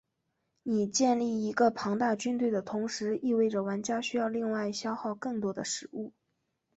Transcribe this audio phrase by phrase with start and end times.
[0.63, 6.11] 你建立一个庞大军队的同时意味着玩家需要另外消耗更多的食物。